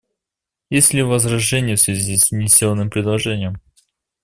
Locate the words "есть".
0.71-0.93